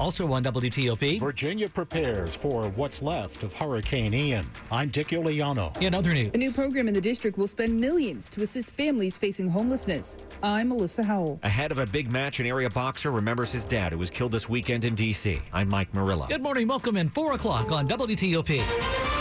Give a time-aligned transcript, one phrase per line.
[0.00, 4.46] Also on WTOP, Virginia prepares for what's left of Hurricane Ian.
[4.72, 5.76] I'm Dick Uliano.
[5.82, 9.18] In other news, a new program in the district will spend millions to assist families
[9.18, 10.16] facing homelessness.
[10.42, 11.38] I'm Melissa Howell.
[11.42, 14.48] Ahead of a big match, an area boxer remembers his dad who was killed this
[14.48, 15.38] weekend in D.C.
[15.52, 16.26] I'm Mike Murillo.
[16.28, 16.66] Good morning.
[16.66, 19.19] Welcome in 4 o'clock on WTOP.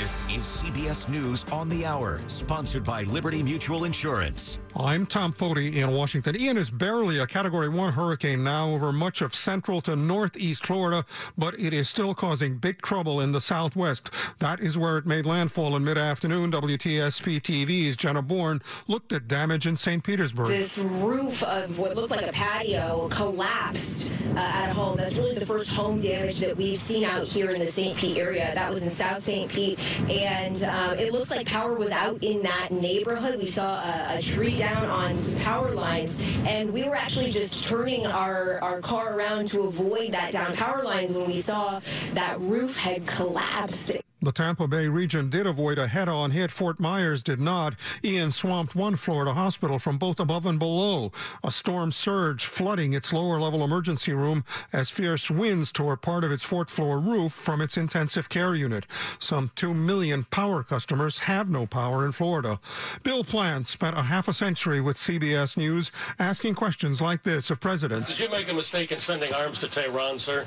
[0.00, 4.58] This is CBS News on the Hour, sponsored by Liberty Mutual Insurance.
[4.74, 6.34] I'm Tom Foti in Washington.
[6.34, 11.04] Ian is barely a Category 1 hurricane now over much of central to northeast Florida,
[11.36, 14.10] but it is still causing big trouble in the southwest.
[14.38, 16.52] That is where it made landfall in mid-afternoon.
[16.52, 20.02] WTSP TV's Jenna Bourne looked at damage in St.
[20.02, 20.48] Petersburg.
[20.48, 24.96] This roof of what looked like a patio collapsed uh, at a home.
[24.96, 27.94] That's really the first home damage that we've seen out here in the St.
[27.96, 28.52] Pete area.
[28.54, 29.50] That was in South St.
[29.50, 33.38] Pete, and um, it looks like power was out in that neighborhood.
[33.38, 38.06] We saw a, a tree down on power lines, and we were actually just turning
[38.06, 41.80] our, our car around to avoid that down power lines when we saw
[42.14, 43.96] that roof had collapsed.
[44.22, 46.52] The Tampa Bay region did avoid a head-on hit.
[46.52, 47.74] Fort Myers did not.
[48.04, 51.10] Ian swamped one Florida hospital from both above and below.
[51.42, 56.44] A storm surge flooding its lower-level emergency room as fierce winds tore part of its
[56.44, 58.86] fourth-floor roof from its intensive care unit.
[59.18, 62.60] Some 2 million power customers have no power in Florida.
[63.02, 67.60] Bill Plante spent a half a century with CBS News asking questions like this of
[67.60, 68.16] presidents.
[68.16, 70.46] Did you make a mistake in sending arms to Tehran, sir?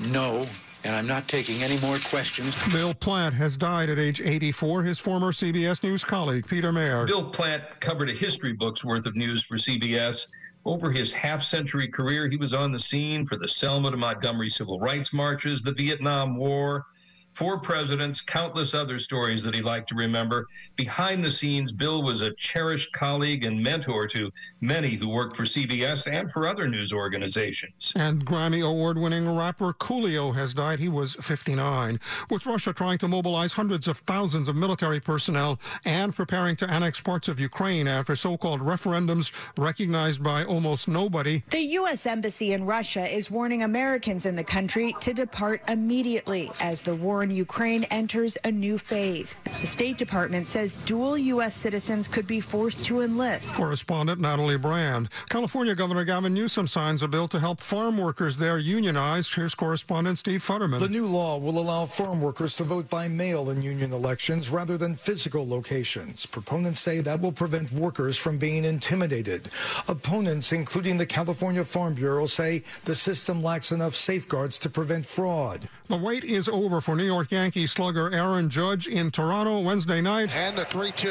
[0.00, 0.46] No
[0.84, 2.54] and I'm not taking any more questions.
[2.72, 4.82] Bill Plante has died at age 84.
[4.82, 7.06] His former CBS News colleague, Peter Maer.
[7.06, 10.26] Bill Plante covered a history book's worth of news for CBS.
[10.66, 14.48] Over his half century career, he was on the scene for the Selma to Montgomery
[14.48, 16.86] civil rights marches, the Vietnam War,
[17.34, 20.46] four presidents, countless other stories that he liked to remember.
[20.76, 24.30] Behind the scenes, Bill was a cherished colleague and mentor to
[24.60, 27.92] many who worked for CBS and for other news organizations.
[27.96, 30.78] And Grammy award winning rapper Coolio has died.
[30.78, 31.98] He was 59.
[32.30, 37.00] With Russia trying to mobilize hundreds of thousands of military personnel and preparing to annex
[37.00, 41.42] parts of Ukraine after so called referendums recognized by almost nobody.
[41.50, 42.06] The U.S.
[42.06, 47.23] Embassy in Russia is warning Americans in the country to depart immediately as the war
[47.24, 49.36] in Ukraine enters a new phase.
[49.60, 51.54] The State Department says dual U.S.
[51.54, 53.54] citizens could be forced to enlist.
[53.54, 55.08] Correspondent Natalie Brand.
[55.30, 59.32] California Governor Gavin Newsom signs a bill to help farm workers there unionize.
[59.32, 60.78] Here's correspondent Steve Futterman.
[60.80, 64.76] The new law will allow farm workers to vote by mail in union elections rather
[64.76, 66.26] than physical locations.
[66.26, 69.48] Proponents say that will prevent workers from being intimidated.
[69.88, 75.68] Opponents, including the California Farm Bureau, say the system lacks enough safeguards to prevent fraud.
[75.86, 80.34] The wait is over for New York Yankee slugger Aaron Judge in Toronto Wednesday night.
[80.34, 81.08] And the 3 2.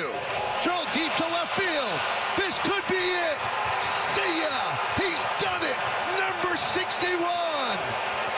[0.64, 2.00] Drilled deep to left field.
[2.38, 3.38] This could be it.
[4.12, 4.76] See ya.
[4.98, 5.78] He's done it.
[6.18, 7.78] Number 61.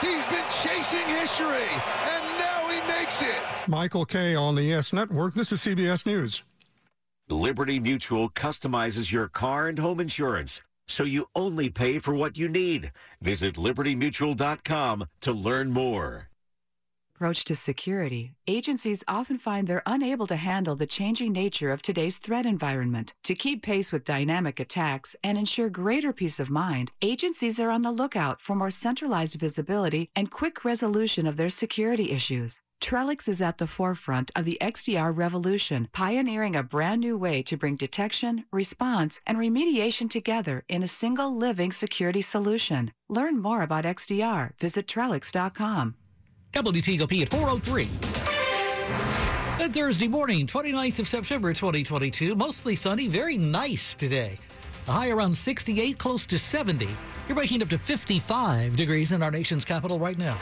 [0.02, 3.42] He's been chasing history, and now he makes it.
[3.70, 5.36] Michael Kay on the Yes Network.
[5.36, 6.44] This is CBS News.
[7.30, 12.48] Liberty Mutual customizes your car and home insurance so you only pay for what you
[12.48, 12.92] need.
[13.22, 16.30] Visit libertymutual.com to learn more.
[17.16, 18.36] Approach to security.
[18.46, 23.14] Agencies often find they're unable to handle the changing nature of today's threat environment.
[23.24, 27.84] To keep pace with dynamic attacks and ensure greater peace of mind, agencies are on
[27.84, 32.60] the lookout for more centralized visibility and quick resolution of their security issues.
[32.82, 37.58] Trellix is at the forefront of the XDR revolution, pioneering a brand new way to
[37.58, 42.92] bring detection, response, and remediation together in a single living security solution.
[43.10, 44.52] Learn more about XDR.
[44.60, 45.96] Visit Trellix.com.
[46.54, 47.88] WTOP at 403.
[49.58, 52.36] Good Thursday morning, 29th of September 2022.
[52.36, 54.38] Mostly sunny, very nice today.
[54.88, 56.88] A high around 68, close to 70.
[57.28, 60.38] You're breaking up to 55 degrees in our nation's capital right now.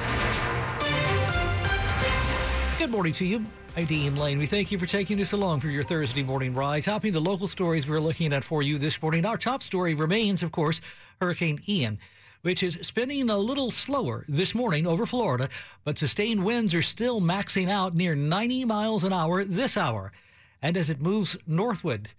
[2.84, 3.46] Good morning to you.
[3.78, 4.38] I'm Dean Lane.
[4.38, 6.84] We thank you for taking us along for your Thursday morning ride.
[6.84, 9.26] Topping the local stories we're looking at for you this morning.
[9.26, 10.82] Our top story remains, of course,
[11.22, 11.98] Hurricane Ian
[12.42, 15.48] which is spinning a little slower this morning over Florida,
[15.86, 20.12] but sustained winds are still maxing out near 90 miles an hour this hour.
[20.62, 22.10] And as it moves northward,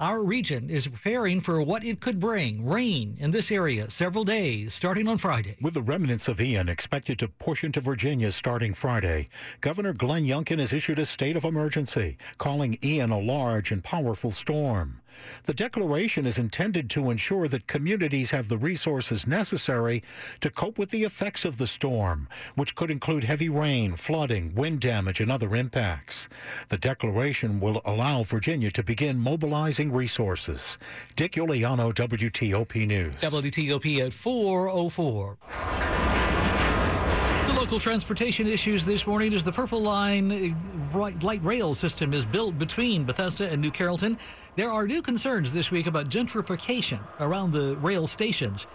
[0.00, 4.72] our region is preparing for what it could bring rain in this area several days,
[4.72, 5.56] starting on Friday.
[5.60, 9.28] With the remnants of Ian expected to push into Virginia starting Friday,
[9.60, 14.30] Governor Glenn Youngkin has issued a state of emergency, calling Ian a large and powerful
[14.30, 14.99] storm.
[15.44, 20.02] The declaration is intended to ensure that communities have the resources necessary
[20.40, 24.80] to cope with the effects of the storm, which could include heavy rain, flooding, wind
[24.80, 26.28] damage, and other impacts.
[26.68, 30.78] The declaration will allow Virginia to begin mobilizing resources.
[31.16, 33.16] Dick Uliano, WTOP News.
[33.16, 35.38] WTOP at 404.
[37.46, 40.54] The local transportation issues this morning is the Purple Line
[40.94, 44.18] uh, light rail system is built between Bethesda and New Carrollton.
[44.56, 48.66] There are new concerns this week about gentrification around the rail stations.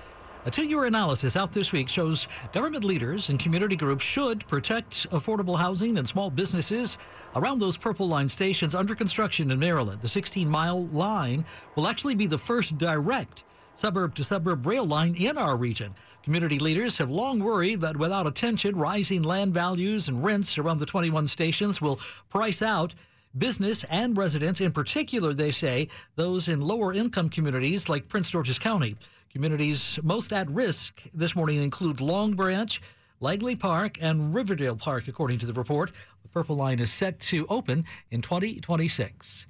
[0.46, 5.10] A two year analysis out this week shows government leaders and community groups should protect
[5.10, 6.98] affordable housing and small businesses
[7.36, 10.02] around those Purple Line stations under construction in Maryland.
[10.02, 11.44] The 16 mile line
[11.76, 13.44] will actually be the first direct
[13.74, 15.94] suburb to suburb rail line in our region.
[16.24, 20.86] Community leaders have long worried that without attention, rising land values and rents around the
[20.86, 22.00] 21 stations will
[22.30, 22.96] price out
[23.38, 28.60] business and residents, in particular, they say, those in lower income communities like Prince George's
[28.60, 28.96] County.
[29.32, 32.82] Communities most at risk this morning include Long Branch,
[33.20, 35.92] Langley Park, and Riverdale Park, according to the report.
[36.24, 39.46] The Purple Line is set to open in 2026.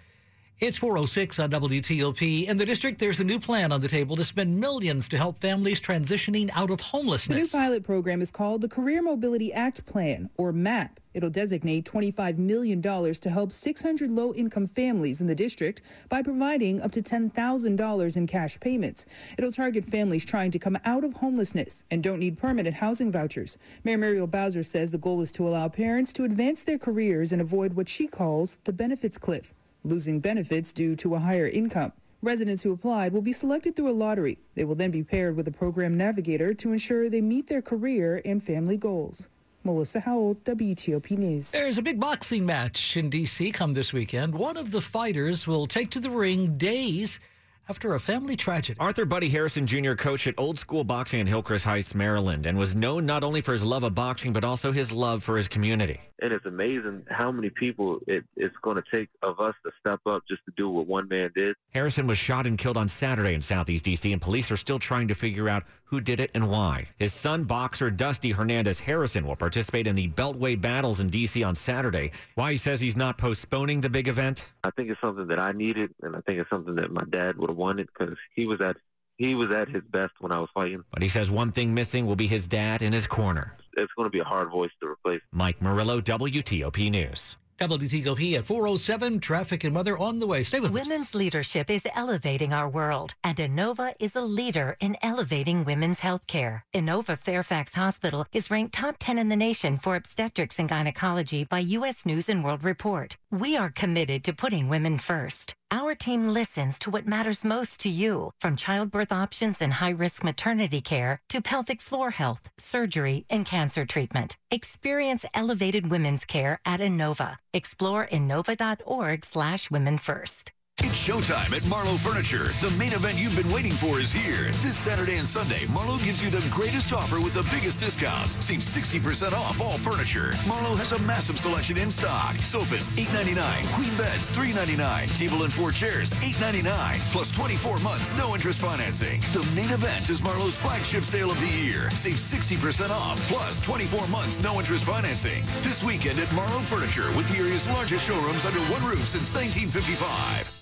[0.61, 2.47] It's 406 on WTOP.
[2.47, 5.37] In the district, there's a new plan on the table to spend millions to help
[5.37, 7.51] families transitioning out of homelessness.
[7.51, 11.01] The new pilot program is called the Career Mobility Act Plan, or MAP.
[11.13, 16.81] It'll designate $25 million to help 600 low income families in the district by providing
[16.81, 19.05] up to $10,000 in cash payments.
[19.37, 23.57] It'll target families trying to come out of homelessness and don't need permanent housing vouchers.
[23.83, 27.41] Mayor Muriel Bowser says the goal is to allow parents to advance their careers and
[27.41, 29.53] avoid what she calls the benefits cliff
[29.85, 31.91] losing benefits due to a higher income.
[32.21, 34.39] Residents who applied will be selected through a lottery.
[34.55, 38.21] They will then be paired with a program navigator to ensure they meet their career
[38.25, 39.29] and family goals.
[39.63, 41.51] Melissa Howell, WTOP News.
[41.51, 43.51] There's a big boxing match in D.C.
[43.51, 44.33] come this weekend.
[44.33, 47.19] One of the fighters will take to the ring days
[47.67, 48.77] after a family tragedy.
[48.79, 49.93] Arthur Buddy Harrison Jr.
[49.93, 53.51] coached at Old School Boxing in Hillcrest Heights, Maryland, and was known not only for
[53.51, 55.99] his love of boxing, but also his love for his community.
[56.21, 59.99] And it's amazing how many people it, it's going to take of us to step
[60.05, 61.55] up just to do what one man did.
[61.71, 65.07] Harrison was shot and killed on Saturday in Southeast D.C., and police are still trying
[65.09, 65.63] to figure out
[65.95, 66.85] who did it and why.
[66.99, 71.41] His son, boxer Dusty Hernandez Harrison, will participate in the Beltway battles in D.C.
[71.41, 72.11] on Saturday.
[72.35, 74.51] Why he says he's not postponing the big event?
[74.65, 77.37] I think it's something that I needed, and I think it's something that my dad
[77.37, 78.75] would have wanted because he was at
[79.17, 80.83] he was at his best when I was fighting.
[80.91, 83.53] But he says one thing missing will be his dad in his corner.
[83.77, 85.21] It's going to be a hard voice to replace.
[85.31, 87.37] Mike Murillo, WTOP News.
[87.59, 90.43] WTOP at 407, traffic and weather on the way.
[90.43, 90.73] Stay with us.
[90.73, 91.15] Women's us.
[91.15, 96.65] leadership is elevating our world, and Inova is a leader in elevating women's health care.
[96.73, 101.59] Inova Fairfax Hospital is ranked top 10 in the nation for obstetrics and gynecology by
[101.59, 102.05] U.S.
[102.05, 103.17] News and World Report.
[103.31, 105.55] We are committed to putting women first.
[105.75, 110.23] Our team listens to what matters most to you, from childbirth options and high risk
[110.23, 114.37] maternity care to pelvic floor health, surgery, and cancer treatment.
[114.49, 117.35] Experience elevated women's care at Inova.
[117.53, 120.53] Explore inova.org slash women first.
[120.85, 122.53] It's showtime at Marlowe Furniture.
[122.61, 124.51] The main event you've been waiting for is here.
[124.61, 128.37] This Saturday and Sunday, Marlowe gives you the greatest offer with the biggest discounts.
[128.45, 130.35] Save 60% off all furniture.
[130.47, 132.35] Marlowe has a massive selection in stock.
[132.35, 133.73] Sofas, $8.99.
[133.73, 135.17] Queen beds, $3.99.
[135.17, 136.99] Table and four chairs, $8.99.
[137.11, 139.21] Plus 24 months, no interest financing.
[139.33, 141.89] The main event is Marlowe's flagship sale of the year.
[141.91, 145.43] Save 60% off, plus 24 months, no interest financing.
[145.63, 150.61] This weekend at Marlowe Furniture with the area's largest showrooms under one roof since 1955.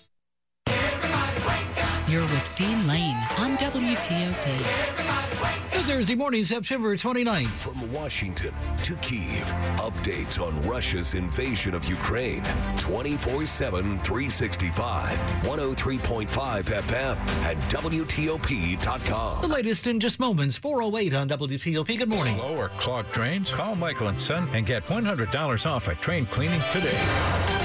[2.13, 5.71] You're with Dean Lane on WTOP.
[5.71, 7.47] Good Thursday morning, September 29th.
[7.47, 8.53] From Washington
[8.83, 12.43] to Kiev, updates on Russia's invasion of Ukraine.
[12.77, 17.17] 24 7, 365, 103.5 FM,
[17.49, 19.41] and WTOP.com.
[19.41, 21.97] The latest in just moments, 408 on WTOP.
[21.97, 22.35] Good morning.
[22.35, 23.51] Slow or clogged drains?
[23.51, 27.62] Call Michael and Son and get $100 off a train cleaning today.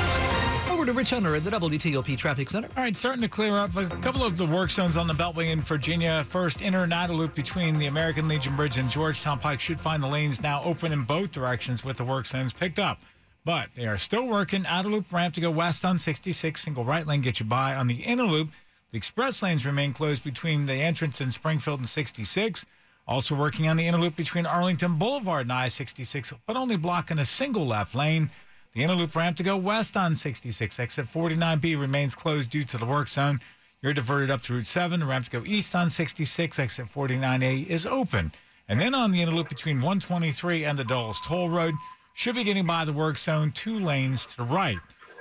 [0.89, 2.67] To Rich Hunter at the WTOP Traffic Center.
[2.75, 5.51] All right, starting to clear up a couple of the work zones on the Beltway
[5.51, 6.25] in Virginia.
[6.25, 10.03] First, inner and outer loop between the American Legion Bridge and Georgetown Pike should find
[10.03, 13.03] the lanes now open in both directions with the work zones picked up.
[13.45, 14.65] But they are still working.
[14.65, 17.75] Outer loop ramp to go west on 66, single right lane get you by.
[17.75, 18.49] On the inner loop,
[18.91, 22.65] the express lanes remain closed between the entrance in Springfield and 66.
[23.07, 27.27] Also working on the inner loop between Arlington Boulevard and I-66, but only blocking a
[27.27, 28.31] single left lane.
[28.75, 30.79] The inner loop ramp to go west on 66.
[30.79, 33.41] Exit 49B remains closed due to the work zone.
[33.83, 35.01] You're diverted up to Route 7.
[35.01, 36.59] The ramp to go east on 66.
[36.59, 38.33] Exit 49A is open.
[38.69, 41.75] And then on the inner loop between 123 and the Dulles Toll Road,
[42.13, 44.79] should be getting by the work zone, two lanes to the right.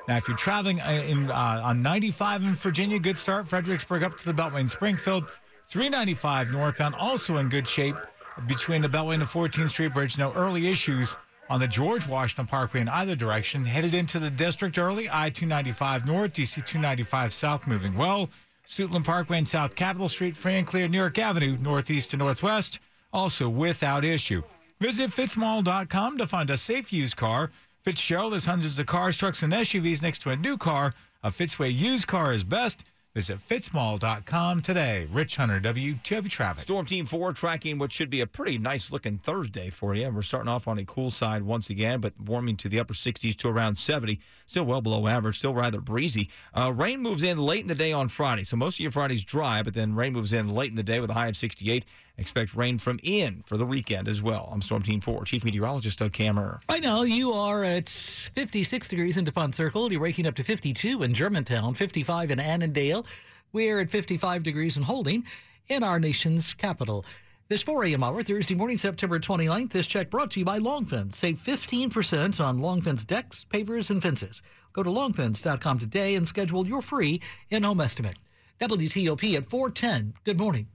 [0.08, 3.48] Now, if you're traveling uh, in, uh, on 95 in Virginia, good start.
[3.48, 5.26] Fredericksburg up to the Beltway in Springfield.
[5.68, 7.96] 395 northbound, also in good shape
[8.48, 10.18] between the Beltway and the 14th Street Bridge.
[10.18, 11.16] No early issues
[11.50, 13.66] on the George Washington Parkway in either direction.
[13.66, 18.30] Headed into the district early, I 295 north, DC 295 south moving well.
[18.66, 22.80] Suitland Parkway and South Capitol Street, free and clear New York Avenue, northeast to northwest,
[23.14, 24.44] also without issue.
[24.80, 27.50] Visit fitzmall.com to find a safe used car.
[27.82, 30.94] Fitzgerald has hundreds of cars, trucks, and SUVs next to a new car.
[31.24, 32.84] A Fitzway used car is best.
[33.18, 35.08] Visit fitzmall.com today.
[35.12, 36.62] Rich Hunter, WTOP Traffic.
[36.62, 40.08] Storm Team 4 tracking what should be a pretty nice looking Thursday for you.
[40.08, 43.36] We're starting off on a cool side once again, but warming to the upper 60s
[43.38, 44.20] to around 70.
[44.46, 46.30] Still well below average, still rather breezy.
[46.54, 48.44] Uh, rain moves in late in the day on Friday.
[48.44, 51.00] So most of your Friday's dry, but then rain moves in late in the day
[51.00, 51.86] with a high of 68.
[52.20, 54.50] Expect rain from Ian for the weekend as well.
[54.52, 56.60] I'm Storm Team 4, Chief Meteorologist Doug Kammerer.
[56.68, 59.92] Right now, you are at 56 degrees in DuPont Circle.
[59.92, 63.06] You're waking up to 52 in Germantown, 55 in Annandale.
[63.54, 65.26] We're at 55 degrees and Holding
[65.68, 67.06] in our nation's capital.
[67.50, 68.04] This 4 a.m.
[68.04, 69.72] hour, Thursday morning, September 29th.
[69.72, 71.14] This check brought to you by Longfence.
[71.16, 74.42] Save 15% on Longfence decks, pavers, and fences.
[74.74, 78.18] Go to longfence.com today and schedule your free in-home estimate.
[78.60, 80.16] WTOP at 410.
[80.26, 80.68] Good morning.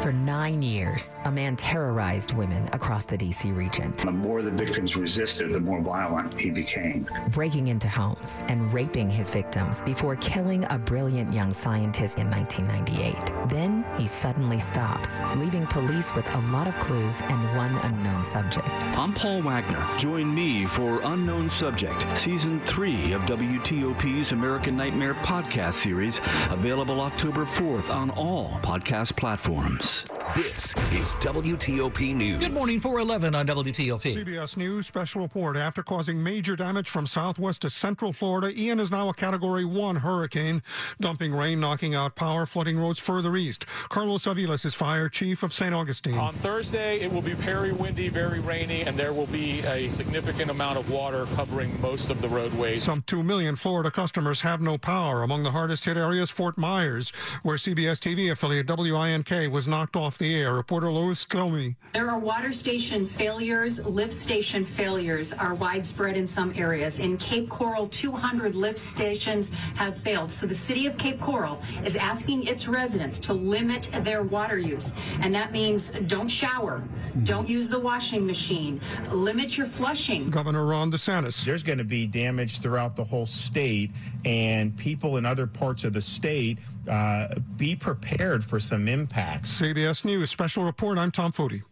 [0.00, 3.50] For nine years, a man terrorized women across the D.C.
[3.50, 3.92] region.
[3.96, 7.04] The more the victims resisted, the more violent he became.
[7.30, 13.50] Breaking into homes and raping his victims before killing a brilliant young scientist in 1998.
[13.50, 18.68] Then he suddenly stops, leaving police with a lot of clues and one unknown subject.
[18.96, 19.84] I'm Paul Wagner.
[19.98, 27.44] Join me for Unknown Subject, Season 3 of WTOP's American Nightmare podcast series, available October
[27.44, 29.87] 4th on all podcast platforms.
[30.34, 32.38] This is WTOP News.
[32.38, 34.02] Good morning, 411 on WTOP.
[34.02, 35.56] CBS News special report.
[35.56, 39.96] After causing major damage from southwest to central Florida, Ian is now a Category 1
[39.96, 40.62] hurricane,
[41.00, 43.64] dumping rain, knocking out power, flooding roads further east.
[43.88, 45.74] Carlos Aviles is fire chief of St.
[45.74, 46.18] Augustine.
[46.18, 50.50] On Thursday, it will be very windy, very rainy, and there will be a significant
[50.50, 52.82] amount of water covering most of the roadways.
[52.82, 55.22] Some 2 million Florida customers have no power.
[55.22, 57.10] Among the hardest hit areas, Fort Myers,
[57.42, 60.54] where CBS TV affiliate WINK was knocked off the air.
[60.54, 61.76] Reporter Lois Comey.
[61.92, 63.78] There are water station failures.
[63.86, 66.98] Lift station failures are widespread in some areas.
[66.98, 70.32] In Cape Coral, 200 lift stations have failed.
[70.32, 74.92] So the city of Cape Coral is asking its residents to limit their water use.
[75.20, 76.82] And that means don't shower,
[77.22, 78.80] don't use the washing machine,
[79.12, 80.28] limit your flushing.
[80.28, 81.44] Governor Ron DeSantis.
[81.44, 83.92] There's going to be damage throughout the whole state,
[84.24, 86.58] and people in other parts of the state
[86.88, 89.60] uh, be prepared for some impacts.
[89.60, 90.98] CBS News special report.
[90.98, 91.62] I'm Tom Foti.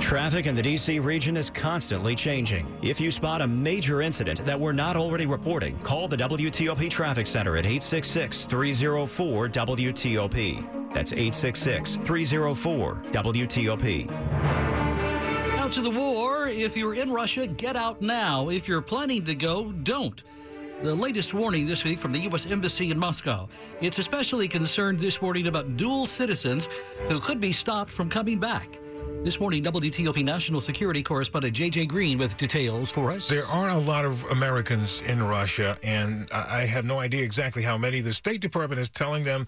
[0.00, 0.98] Traffic in the D.C.
[0.98, 2.66] region is constantly changing.
[2.82, 7.26] If you spot a major incident that we're not already reporting, call the WTOP Traffic
[7.26, 10.92] Center at 866 304 WTOP.
[10.92, 14.10] That's 866 304 WTOP.
[15.58, 16.48] Out to the war.
[16.48, 18.50] If you're in Russia, get out now.
[18.50, 20.22] If you're planning to go, don't.
[20.82, 22.46] The latest warning this week from the U.S.
[22.46, 23.48] Embassy in Moscow.
[23.80, 26.68] It's especially concerned this morning about dual citizens
[27.08, 28.78] who could be stopped from coming back.
[29.22, 31.86] This morning, WTOP national security correspondent J.J.
[31.86, 33.28] Green with details for us.
[33.28, 37.78] There aren't a lot of Americans in Russia, and I have no idea exactly how
[37.78, 38.00] many.
[38.00, 39.46] The State Department is telling them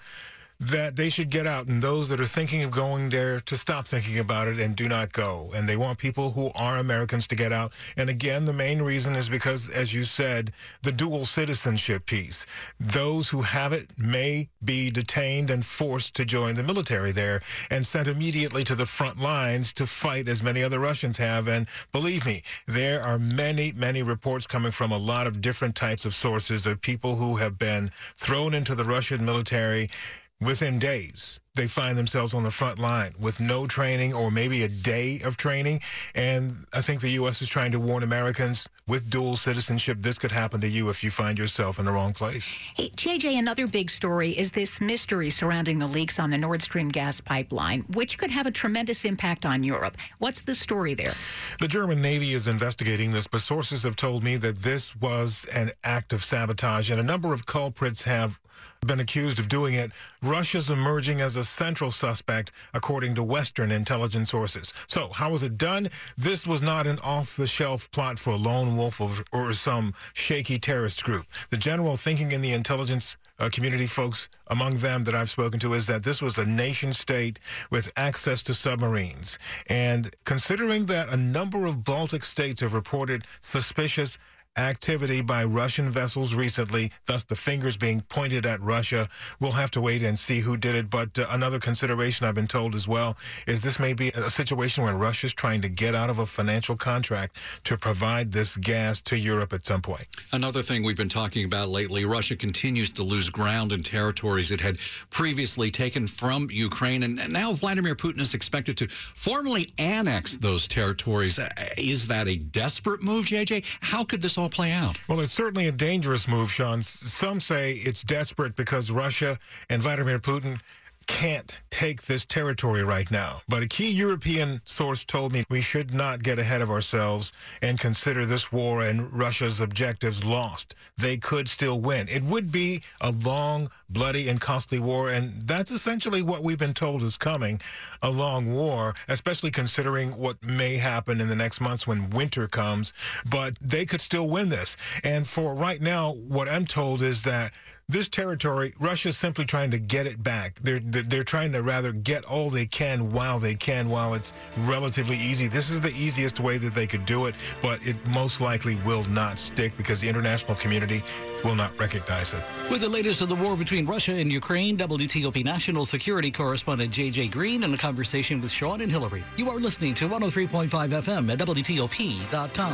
[0.59, 3.87] that they should get out and those that are thinking of going there to stop
[3.87, 5.51] thinking about it and do not go.
[5.55, 7.75] And they want people who are Americans to get out.
[7.97, 12.47] And again, the main reason is because, as you said, the dual citizenship piece.
[12.81, 17.85] Those who have it may be detained and forced to join the military there and
[17.85, 21.49] sent immediately to the front lines to fight as many other Russians have.
[21.49, 26.07] And believe me, there are many, many reports coming from a lot of different types
[26.07, 29.91] of sources of people who have been thrown into the Russian military
[30.41, 34.69] within days they find themselves on the front line with no training or maybe a
[34.69, 35.81] day of training.
[36.15, 40.31] And i think the u.s is trying to warn americans with dual citizenship this could
[40.31, 42.47] happen to you if you find yourself in the wrong place.
[42.77, 46.89] Hey jj another big story is this mystery surrounding the leaks on the nord stream
[46.89, 49.97] gas pipeline which could have a tremendous impact on europe.
[50.19, 51.15] What's the story there?
[51.59, 55.73] The german navy is investigating this but sources have told me that this was an
[55.83, 58.39] act of sabotage and a number of culprits have
[58.87, 59.91] been accused of doing it.
[60.23, 64.73] Russia's emerging as a central suspect, according to Western intelligence sources.
[64.87, 65.89] So, how was it done?
[66.17, 69.95] This was not an off the shelf plot for a lone wolf or, or some
[70.15, 71.27] shaky terrorist group.
[71.51, 75.75] The general thinking in the intelligence uh, community folks among them that I've spoken to
[75.75, 77.39] is that this was a nation state
[77.71, 79.39] with access to submarines.
[79.69, 84.19] And considering that a number of Baltic states have reported suspicious
[84.57, 89.09] activity by Russian vessels recently, thus the fingers being pointed at Russia.
[89.41, 90.91] We'll have to wait and see who did it.
[90.91, 94.85] But uh, another consideration I've been told as well is this may be a situation
[94.85, 99.19] where Russia's trying to get out of a financial contract to provide this gas to
[99.19, 100.07] Europe at some point.
[100.33, 104.61] Another thing we've been talking about lately Russia continues to lose ground in territories it
[104.61, 104.79] had
[105.11, 107.03] previously taken from Ukraine.
[107.03, 111.39] And now Vladimir Putin is expected to formally annex those territories.
[111.39, 113.65] Uh, Is that a desperate move, JJ?
[113.81, 114.99] How could this all play out?
[115.09, 116.83] Well, it's certainly a dangerous move, Sean.
[116.83, 119.39] Some say it's desperate because Russia
[119.71, 120.61] and Vladimir Putin
[121.07, 123.41] can't take this territory right now.
[123.49, 127.33] But a key European source told me we should not get ahead of ourselves
[127.63, 130.75] and consider this war and Russia's objectives lost.
[130.97, 132.09] They could still win.
[132.09, 136.75] It would be a long, bloody, and costly war, and that's essentially what we've been
[136.75, 137.61] told is coming
[138.03, 142.93] a long war, especially considering what may happen in the next months when winter comes.
[143.29, 144.77] But they could still win this.
[145.05, 147.53] And for right now, what I'm told is that
[147.89, 150.59] this territory, Russia's simply trying to get it back.
[150.63, 154.33] They're, they're they're trying to rather get all they can while they can, while it's
[154.61, 155.47] relatively easy.
[155.47, 159.05] This is the easiest way that they could do it, but it most likely will
[159.05, 161.01] not stick because the international community
[161.45, 162.43] will not recognize it.
[162.71, 167.29] With the latest of the war between Russia and Ukraine, WTOP national security correspondent J.J.
[167.29, 169.23] Green in a conversation with Sean and Hillary.
[169.37, 172.73] You are listening to 103.5 FM at WTOP.com.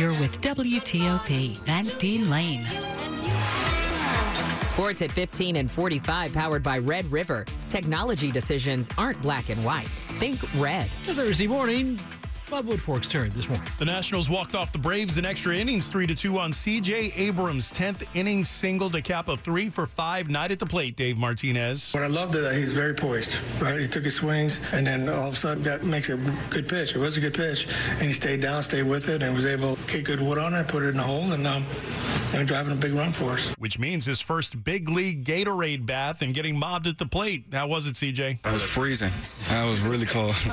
[0.00, 2.64] You're with WTOP, Van Dean Lane.
[4.66, 7.44] Sports at 15 and 45, powered by Red River.
[7.68, 9.88] Technology decisions aren't black and white.
[10.18, 10.88] Think red.
[11.04, 12.00] Thursday morning,
[12.50, 13.66] Bob Woodfork's turn this morning.
[13.78, 17.70] The Nationals walked off the Braves in extra innings, 3 to 2 on CJ Abrams'
[17.70, 21.92] 10th inning single to cap a 3 for 5 night at the plate, Dave Martinez.
[21.94, 23.78] What I loved is that he was very poised, right?
[23.78, 26.16] He took his swings and then all of a sudden got makes a
[26.50, 26.96] good pitch.
[26.96, 29.76] It was a good pitch, and he stayed down, stayed with it, and was able
[29.76, 31.64] to get good wood on it, put it in the hole, and um,
[32.34, 33.48] and driving a big run for us.
[33.58, 37.44] Which means his first big league Gatorade bath and getting mobbed at the plate.
[37.52, 38.38] How was it, CJ?
[38.44, 39.12] I was freezing.
[39.48, 40.34] I was really cold.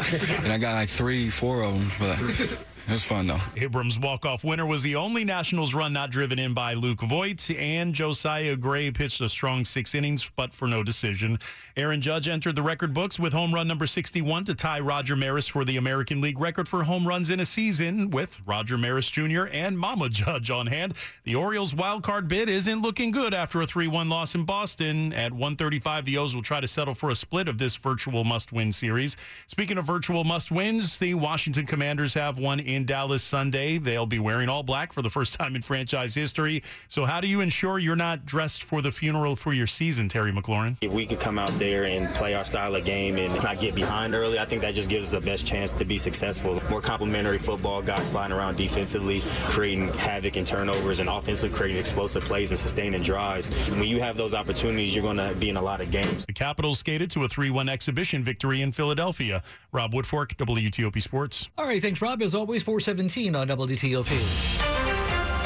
[0.43, 3.37] and I got like three, four of them, but it was fun though.
[3.57, 7.93] Abrams' walk-off winner was the only Nationals run not driven in by Luke Voit, and
[7.93, 11.37] Josiah Gray pitched a strong six innings, but for no decision.
[11.75, 15.47] Aaron Judge entered the record books with home run number 61 to tie Roger Maris
[15.47, 19.47] for the American League record for home runs in a season, with Roger Maris Jr.
[19.51, 20.93] and Mama Judge on hand.
[21.25, 25.11] The Orioles' wild card bid isn't looking good after a 3-1 loss in Boston.
[25.11, 28.71] At 135, the O's will try to settle for a split of this virtual must-win
[28.71, 29.17] series.
[29.47, 33.77] Speaking of virtual must-wins, the Washington Commanders have one in Dallas Sunday.
[33.77, 36.63] They'll be wearing all black for the first time in franchise history.
[36.87, 40.31] So how do you ensure you're not dressed for the funeral for your season, Terry
[40.31, 40.77] McLaurin?
[40.81, 43.75] If we could come out there and play our style of game and not get
[43.75, 46.61] behind early, I think that just gives us the best chance to be successful.
[46.69, 52.23] More complementary football, guys flying around defensively, creating havoc and turnovers, and offensively creating explosive
[52.23, 53.49] plays and sustaining drives.
[53.69, 56.25] When you have those opportunities, you're going to be in a lot of games.
[56.25, 59.41] The Capitals skated to a 3-1 exhibition victory in Philadelphia.
[59.71, 61.49] Rob Woodfork, WTOP Sports.
[61.57, 62.21] All right, thanks, Rob.
[62.21, 64.11] As always, 417 on WTOP.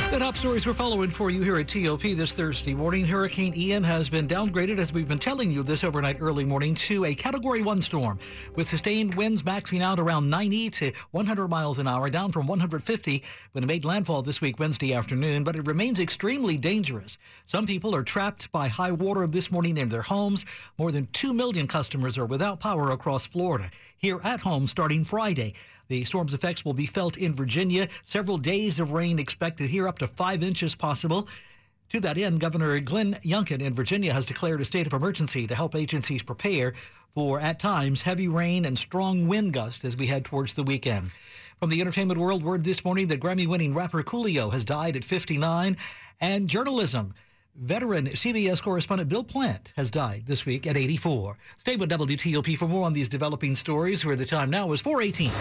[0.09, 3.05] The top stories we're following for you here at TOP this Thursday morning.
[3.05, 7.05] Hurricane Ian has been downgraded, as we've been telling you this overnight early morning, to
[7.05, 8.17] a Category 1 storm
[8.55, 13.23] with sustained winds maxing out around 90 to 100 miles an hour, down from 150
[13.51, 15.43] when it made landfall this week, Wednesday afternoon.
[15.43, 17.19] But it remains extremely dangerous.
[17.45, 20.43] Some people are trapped by high water this morning in their homes.
[20.79, 23.69] More than 2 million customers are without power across Florida.
[23.99, 25.53] Here at home starting Friday.
[25.91, 27.89] The storm's effects will be felt in Virginia.
[28.03, 31.27] Several days of rain expected here, up to five inches possible.
[31.89, 35.53] To that end, Governor Glenn Youngkin in Virginia has declared a state of emergency to
[35.53, 36.75] help agencies prepare
[37.13, 41.11] for, at times, heavy rain and strong wind gusts as we head towards the weekend.
[41.59, 45.03] From the entertainment world, word this morning that Grammy winning rapper Coolio has died at
[45.03, 45.75] 59,
[46.21, 47.13] and journalism.
[47.55, 51.37] Veteran CBS correspondent Bill Plante has died this week at 84.
[51.57, 55.31] Stay with WTOP for more on these developing stories, where the time now is 418.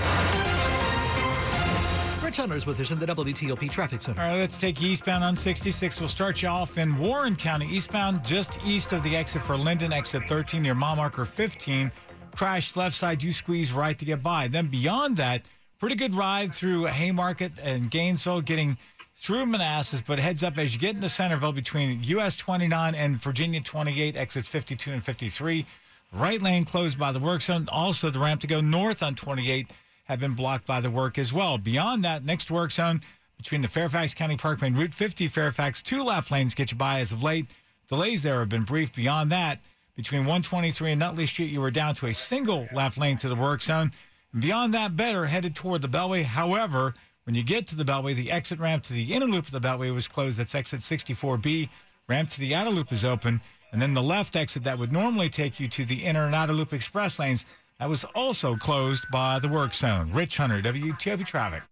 [2.24, 4.20] Rich Hunter's with us in the WTOP Traffic Center.
[4.20, 6.00] All right, let's take eastbound on 66.
[6.00, 9.92] We'll start you off in Warren County, eastbound just east of the exit for Linden,
[9.92, 11.90] exit 13 near mile marker 15.
[12.34, 14.48] Crashed left side, you squeeze right to get by.
[14.48, 15.42] Then beyond that,
[15.78, 18.78] pretty good ride through Haymarket and Gainesville, getting
[19.20, 23.60] through Manassas, but heads up as you get into Centreville between US 29 and Virginia
[23.60, 25.66] 28, exits 52 and 53.
[26.10, 27.68] Right lane closed by the work zone.
[27.70, 29.70] Also, the ramp to go north on 28
[30.04, 31.58] have been blocked by the work as well.
[31.58, 33.02] Beyond that, next work zone
[33.36, 37.00] between the Fairfax County Parkway and Route 50 Fairfax, two left lanes get you by
[37.00, 37.46] as of late.
[37.88, 38.90] Delays there have been brief.
[38.94, 39.60] Beyond that,
[39.96, 43.36] between 123 and Nutley Street, you were down to a single left lane to the
[43.36, 43.92] work zone.
[44.32, 46.24] And beyond that, better headed toward the Beltway.
[46.24, 46.94] However,
[47.30, 49.60] When you get to the Beltway, the exit ramp to the inner loop of the
[49.60, 50.36] Beltway was closed.
[50.36, 51.68] That's exit 64B.
[52.08, 53.40] Ramp to the outer loop is open.
[53.70, 56.52] And then the left exit that would normally take you to the inner and outer
[56.52, 57.46] loop express lanes,
[57.78, 60.10] that was also closed by the work zone.
[60.10, 61.62] Rich Hunter, WTOP Traffic.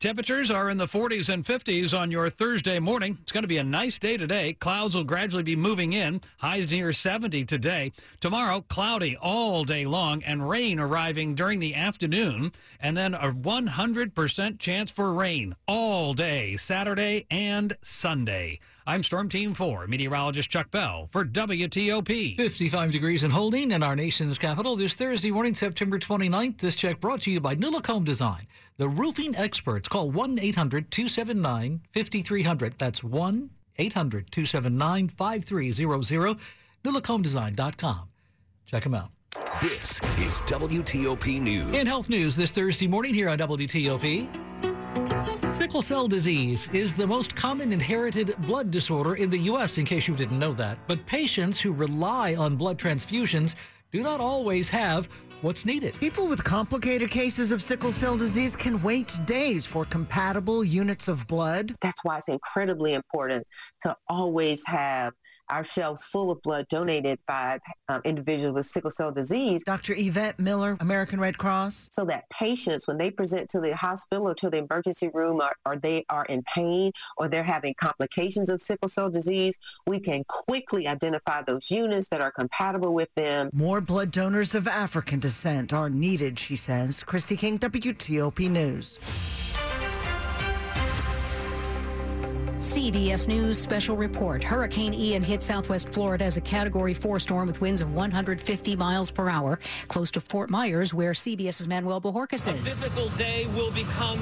[0.00, 3.18] Temperatures are in the 40s and 50s on your Thursday morning.
[3.20, 4.52] It's going to be a nice day today.
[4.52, 6.20] Clouds will gradually be moving in.
[6.36, 7.90] Highs near 70 today.
[8.20, 12.52] Tomorrow, cloudy all day long and rain arriving during the afternoon.
[12.78, 18.60] And then a 100% chance for rain all day, Saturday and Sunday.
[18.86, 22.36] I'm Storm Team 4, meteorologist Chuck Bell for WTOP.
[22.36, 26.58] 55 degrees and holding in our nation's capital this Thursday morning, September 29th.
[26.58, 28.46] This check brought to you by Nu Look Home Design.
[28.78, 32.78] The roofing experts call 1 800 279 5300.
[32.78, 36.38] That's 1 800 279 5300.
[36.84, 38.08] NuLookHomeDesign.com.
[38.66, 39.10] Check them out.
[39.60, 41.72] This is WTOP News.
[41.72, 44.28] In health news this Thursday morning here on WTOP.
[45.52, 50.06] Sickle cell disease is the most common inherited blood disorder in the U.S., in case
[50.06, 50.78] you didn't know that.
[50.86, 53.56] But patients who rely on blood transfusions
[53.90, 55.08] do not always have
[55.42, 55.94] what's needed.
[56.00, 61.26] People with complicated cases of sickle cell disease can wait days for compatible units of
[61.26, 61.74] blood.
[61.80, 63.46] That's why it's incredibly important
[63.82, 65.12] to always have
[65.48, 69.62] our shelves full of blood donated by um, individuals with sickle cell disease.
[69.64, 69.94] Dr.
[69.96, 71.88] Yvette Miller, American Red Cross.
[71.92, 75.52] So that patients, when they present to the hospital or to the emergency room, or,
[75.64, 80.24] or they are in pain or they're having complications of sickle cell disease, we can
[80.28, 83.50] quickly identify those units that are compatible with them.
[83.52, 85.27] More blood donors of African descent
[85.72, 87.04] are needed, she says.
[87.06, 89.47] Kristi King, WTOP News.
[92.58, 94.42] CBS News special report.
[94.42, 99.12] Hurricane Ian hit southwest Florida as a Category 4 storm with winds of 150 miles
[99.12, 102.80] per hour, close to Fort Myers, where CBS's Manuel Bojorquez A is.
[102.80, 104.18] typical day will become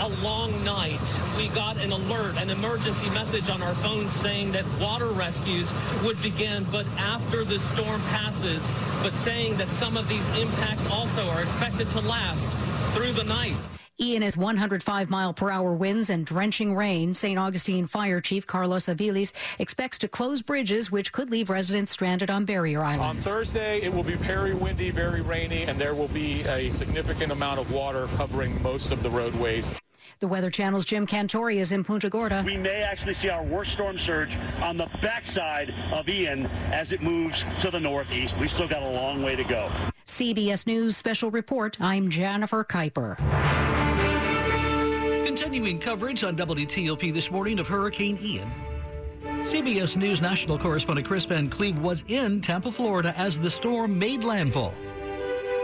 [0.00, 1.00] a long night.
[1.36, 5.72] We got an alert, an emergency message on our phones saying that water rescues
[6.04, 8.70] would begin, but after the storm passes,
[9.02, 12.48] but saying that some of these impacts also are expected to last
[12.94, 13.56] through the night.
[14.00, 17.12] Ian has 105 mile per hour winds and drenching rain.
[17.12, 17.38] St.
[17.38, 22.46] Augustine Fire Chief Carlos Aviles expects to close bridges, which could leave residents stranded on
[22.46, 23.26] barrier islands.
[23.26, 23.34] On.
[23.34, 27.60] Thursday, it will be very windy, very rainy, and there will be a significant amount
[27.60, 29.70] of water covering most of the roadways.
[30.20, 32.42] The Weather Channel's Jim Cantore is in Punta Gorda.
[32.46, 37.02] We may actually see our worst storm surge on the backside of Ian as it
[37.02, 38.36] moves to the northeast.
[38.38, 39.70] We still got a long way to go.
[40.06, 41.78] CBS News special report.
[41.80, 43.69] I'm Jennifer Kuiper.
[45.40, 48.52] Continuing coverage on WTOP this morning of Hurricane Ian.
[49.22, 54.22] CBS News national correspondent Kris Van Cleave was in Tampa, Florida as the storm made
[54.22, 54.74] landfall.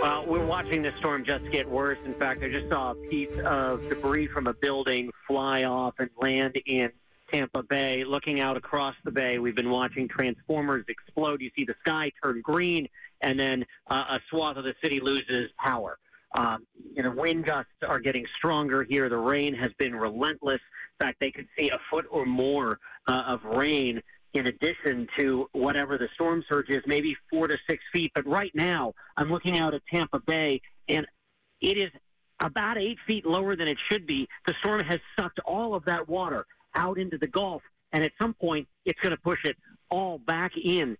[0.02, 1.98] Uh, we're watching the storm just get worse.
[2.06, 6.08] In fact, I just saw a piece of debris from a building fly off and
[6.16, 6.90] land in
[7.30, 8.02] Tampa Bay.
[8.02, 11.42] Looking out across the bay, we've been watching transformers explode.
[11.42, 12.88] You see the sky turn green,
[13.20, 15.98] and then uh, a swath of the city loses power.
[16.34, 19.08] Um, you know, wind gusts are getting stronger here.
[19.08, 20.60] The rain has been relentless.
[21.00, 24.02] In fact, they could see a foot or more uh, of rain
[24.34, 28.12] in addition to whatever the storm surge is, maybe four to six feet.
[28.14, 31.06] But right now, I'm looking out at Tampa Bay, and
[31.60, 31.90] it is
[32.42, 34.28] about eight feet lower than it should be.
[34.46, 37.62] The storm has sucked all of that water out into the Gulf,
[37.92, 39.56] and at some point, it's going to push it
[39.90, 40.98] all back in,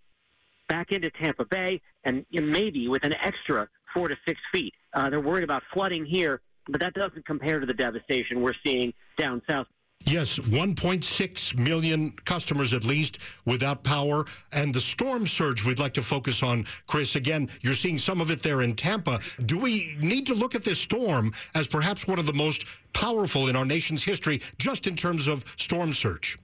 [0.68, 4.72] back into Tampa Bay, and maybe with an extra four to six feet.
[4.96, 8.92] Uh, they're worried about flooding here, but that doesn't compare to the devastation we're seeing
[9.18, 9.66] down south.
[10.00, 14.24] Yes, 1.6 million customers at least without power.
[14.52, 17.16] And the storm surge we'd like to focus on, Chris.
[17.16, 19.20] Again, you're seeing some of it there in Tampa.
[19.46, 23.48] Do we need to look at this storm as perhaps one of the most powerful
[23.48, 26.38] in our nation's history, just in terms of storm surge?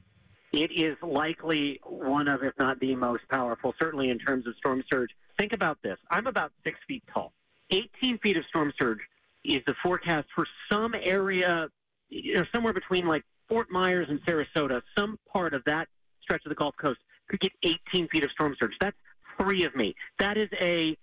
[0.53, 4.83] It is likely one of, if not the most powerful, certainly in terms of storm
[4.93, 5.11] surge.
[5.39, 5.99] Think about this.
[6.11, 7.33] I'm about six feet tall.
[7.73, 9.01] 18 feet of storm surge
[9.45, 11.69] is the forecast for some area,
[12.09, 15.89] you know, somewhere between like Fort Myers and Sarasota, some part of that
[16.23, 18.73] stretch of the Gulf Coast could get 18 feet of storm surge.
[18.81, 18.97] That's
[19.39, 19.95] three of me.
[20.19, 20.97] That is a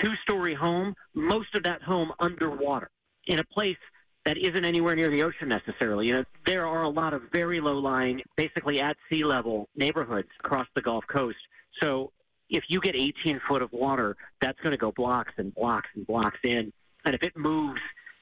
[0.00, 2.90] two-story home, most of that home underwater
[3.26, 3.76] in a place
[4.24, 6.06] that isn't anywhere near the ocean necessarily.
[6.06, 10.66] You know, there are a lot of very low-lying, basically at sea level neighborhoods across
[10.74, 11.38] the Gulf Coast.
[11.82, 12.12] So
[12.56, 16.06] if you get 18 foot of water, that's going to go blocks and blocks and
[16.06, 16.72] blocks in.
[17.04, 17.80] And if it moves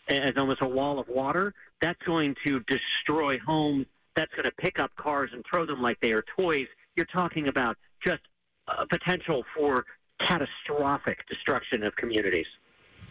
[0.09, 3.87] as almost a wall of water, that's going to destroy homes.
[4.15, 6.67] That's going to pick up cars and throw them like they are toys.
[6.97, 8.21] You're talking about just
[8.69, 9.85] a potential for
[10.21, 12.47] catastrophic destruction of communities.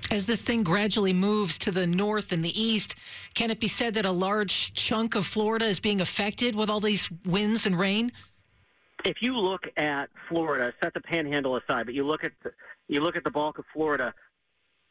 [0.09, 2.95] As this thing gradually moves to the north and the east,
[3.33, 6.79] can it be said that a large chunk of Florida is being affected with all
[6.79, 8.11] these winds and rain?
[9.03, 12.51] If you look at Florida, set the panhandle aside, but you look at the,
[12.87, 14.13] you look at the bulk of Florida,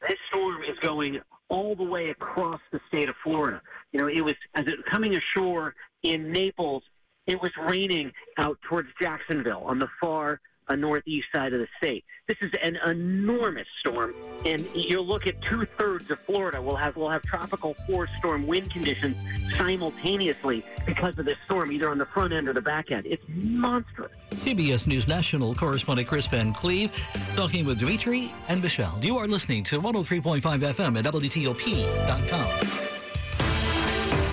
[0.07, 3.61] this storm is going all the way across the state of Florida.
[3.93, 6.83] You know, it was as it was coming ashore in Naples,
[7.27, 12.05] it was raining out towards Jacksonville on the far uh, northeast side of the state.
[12.29, 14.15] This is an enormous storm,
[14.47, 18.47] and you'll look at two thirds of Florida will have will have tropical force storm
[18.47, 19.17] wind conditions
[19.57, 23.05] simultaneously because of this storm, either on the front end or the back end.
[23.07, 24.13] It's monstrous.
[24.31, 26.93] CBS News National correspondent Kris Van Cleave
[27.35, 28.97] talking with Dimitri and Michelle.
[29.03, 32.80] You are listening to 103.5 FM at WTOP.com.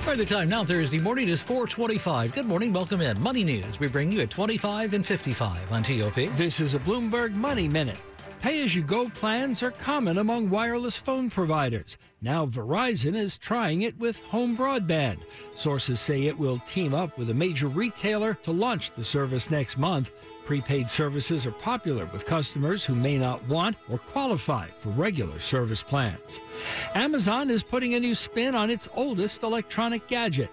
[0.07, 2.31] By the time now Thursday morning is 425.
[2.31, 2.71] Good morning.
[2.71, 3.21] Welcome in.
[3.21, 3.77] Money News.
[3.77, 6.15] We bring you at 25 and 55 on TOP.
[6.37, 7.97] This is a Bloomberg Money Minute.
[8.39, 11.97] Pay as you go plans are common among wireless phone providers.
[12.21, 15.17] Now Verizon is trying it with home broadband.
[15.57, 19.77] Sources say it will team up with a major retailer to launch the service next
[19.77, 20.11] month.
[20.47, 25.83] Prepaid services are popular with customers who may not want or qualify for regular service
[25.83, 26.39] plans.
[26.95, 30.49] Amazon is putting a new spin on its oldest electronic gadget.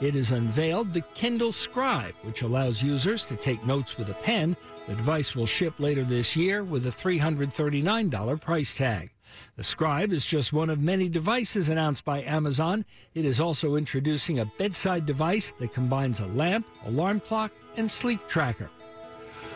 [0.00, 4.56] It has unveiled the Kindle Scribe, which allows users to take notes with a pen.
[4.88, 9.12] The device will ship later this year with a $339 price tag.
[9.54, 12.84] The Scribe is just one of many devices announced by Amazon.
[13.14, 18.26] It is also introducing a bedside device that combines a lamp, alarm clock, and sleep
[18.26, 18.70] tracker.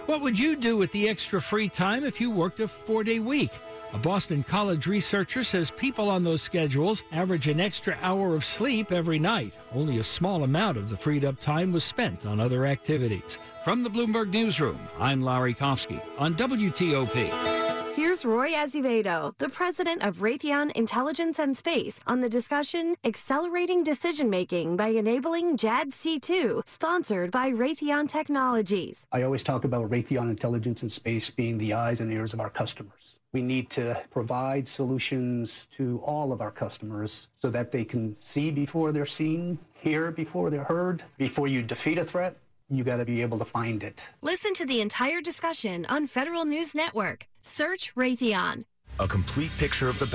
[0.06, 3.20] What would you do with the extra free time if you worked a four day
[3.20, 3.50] week?
[3.92, 8.92] A Boston College researcher says people on those schedules average an extra hour of sleep
[8.92, 9.52] every night.
[9.74, 13.38] Only a small amount of the freed up time was spent on other activities.
[13.64, 17.49] From the Bloomberg Newsroom, I'm Larry Kofsky on WTOP.
[18.00, 24.30] Here's Roy Azevedo, the president of Raytheon Intelligence and Space, on the discussion Accelerating Decision
[24.30, 29.06] Making by Enabling JADC2, sponsored by Raytheon Technologies.
[29.12, 32.48] I always talk about Raytheon Intelligence and Space being the eyes and ears of our
[32.48, 33.16] customers.
[33.34, 38.50] We need to provide solutions to all of our customers so that they can see
[38.50, 41.04] before they're seen, hear before they're heard.
[41.18, 42.38] Before you defeat a threat,
[42.70, 44.02] you got to be able to find it.
[44.22, 47.26] Listen to the entire discussion on Federal News Network.
[47.42, 48.64] Search Raytheon.
[49.00, 50.10] A complete picture of the battlefield